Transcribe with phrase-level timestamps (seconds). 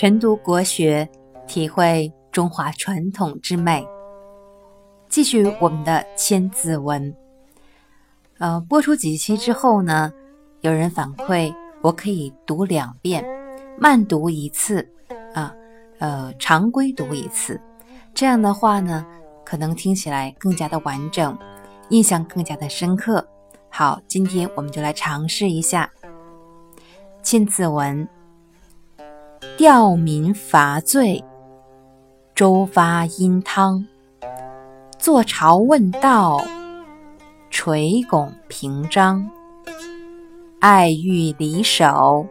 [0.00, 1.06] 晨读国学，
[1.46, 3.86] 体会中华传统之美。
[5.10, 7.12] 继续我们的《千字文》。
[8.38, 10.10] 呃，播出几期之后呢，
[10.62, 13.22] 有人反馈我可以读两遍，
[13.78, 14.88] 慢读一次，
[15.34, 15.54] 啊，
[15.98, 17.60] 呃，常规读一次。
[18.14, 19.04] 这样的话呢，
[19.44, 21.38] 可能听起来更加的完整，
[21.90, 23.28] 印象更加的深刻。
[23.68, 25.92] 好，今天我们就来尝试一下
[27.22, 28.02] 《千字文》。
[29.60, 31.22] 吊民伐罪，
[32.34, 33.86] 周发殷汤。
[34.98, 36.42] 坐朝问道，
[37.50, 39.30] 垂拱平章。
[40.60, 42.26] 爱欲离手，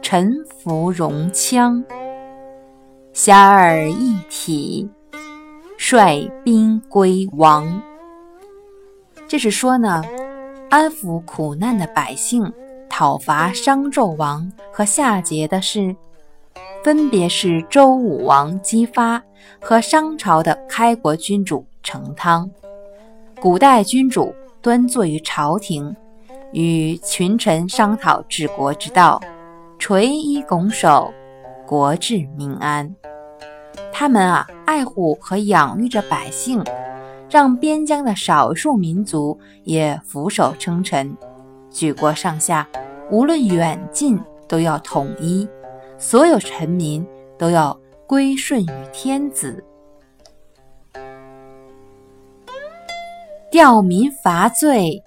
[0.00, 1.84] 臣服戎羌。
[3.12, 4.88] 遐迩一体，
[5.76, 7.82] 率兵归王。
[9.28, 10.02] 这是说呢，
[10.70, 12.50] 安抚苦难的百姓，
[12.88, 15.94] 讨伐商纣王和夏桀的是。
[16.86, 19.20] 分别是周武王姬发
[19.60, 22.48] 和商朝的开国君主成汤。
[23.40, 25.96] 古代君主端坐于朝廷，
[26.52, 29.20] 与群臣商讨治国之道，
[29.80, 31.12] 垂衣拱手，
[31.66, 32.94] 国治民安。
[33.92, 36.62] 他们啊，爱护和养育着百姓，
[37.28, 41.16] 让边疆的少数民族也俯首称臣。
[41.68, 42.64] 举国上下，
[43.10, 45.48] 无论远近，都要统一。
[45.98, 47.06] 所有臣民
[47.38, 49.64] 都要归顺于天子。
[53.50, 55.02] 吊民伐罪，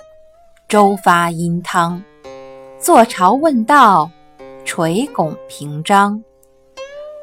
[0.67, 2.01] 周发殷汤。
[2.79, 4.09] 坐朝问道，
[4.65, 6.23] 垂拱平章。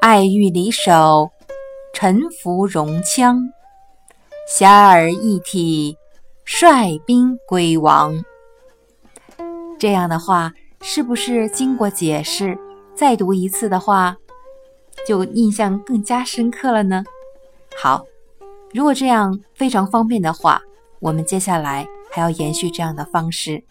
[0.01, 1.31] 爱欲离手，
[1.93, 3.37] 臣服戎羌。
[4.49, 5.97] 遐迩一体，
[6.45, 8.25] 率兵归王。
[9.79, 10.53] 这样的话，
[10.83, 12.57] 是不是经过解释？
[12.97, 14.17] 再读一次的话，
[15.07, 17.05] 就印象更加深刻了呢。
[17.77, 18.07] 好，
[18.73, 20.63] 如果这样非常方便的话，
[20.99, 23.63] 我们接下来还要延续这样的方式。